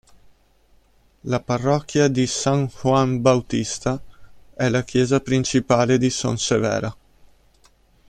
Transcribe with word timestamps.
La 1.25 1.39
parrocchia 1.39 2.07
di 2.07 2.25
San 2.25 2.65
Juan 2.69 3.21
Bautista 3.21 4.01
è 4.55 4.67
la 4.67 4.81
chiesa 4.83 5.19
principale 5.19 5.99
di 5.99 6.09
Son 6.09 6.39
Severa. 6.39 6.95